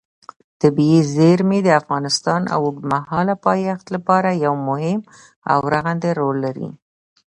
طبیعي 0.61 1.01
زیرمې 1.15 1.59
د 1.63 1.69
افغانستان 1.81 2.39
د 2.45 2.49
اوږدمهاله 2.59 3.35
پایښت 3.45 3.85
لپاره 3.95 4.29
یو 4.45 4.53
مهم 4.67 4.99
او 5.51 5.59
رغنده 5.73 6.09
رول 6.19 6.37
لري. 6.45 6.69